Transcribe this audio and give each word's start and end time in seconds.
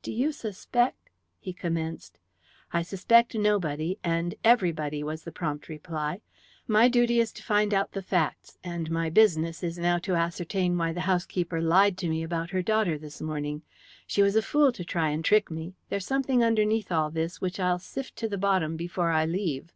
"Do 0.00 0.10
you 0.10 0.32
suspect" 0.32 1.10
he 1.38 1.52
commenced. 1.52 2.18
"I 2.72 2.80
suspect 2.80 3.34
nobody 3.34 3.98
and 4.02 4.34
everybody," 4.42 5.02
was 5.04 5.24
the 5.24 5.32
prompt 5.32 5.68
reply. 5.68 6.22
"My 6.66 6.88
duty 6.88 7.20
is 7.20 7.30
to 7.32 7.42
find 7.42 7.74
out 7.74 7.92
the 7.92 8.00
facts, 8.00 8.56
and 8.64 8.90
my 8.90 9.10
business 9.10 9.62
is 9.62 9.76
now 9.78 9.98
to 9.98 10.14
ascertain 10.14 10.78
why 10.78 10.94
the 10.94 11.02
housekeeper 11.04 11.60
lied 11.60 11.98
to 11.98 12.08
me 12.08 12.22
about 12.22 12.52
her 12.52 12.62
daughter 12.62 12.96
this 12.96 13.20
morning. 13.20 13.64
She 14.06 14.22
was 14.22 14.34
a 14.34 14.40
fool 14.40 14.72
to 14.72 14.82
try 14.82 15.10
and 15.10 15.22
trick 15.22 15.50
me. 15.50 15.74
There's 15.90 16.06
something 16.06 16.42
underneath 16.42 16.90
all 16.90 17.10
this 17.10 17.42
which 17.42 17.60
I'll 17.60 17.78
sift 17.78 18.16
to 18.16 18.28
the 18.30 18.38
bottom 18.38 18.78
before 18.78 19.10
I 19.10 19.26
leave." 19.26 19.74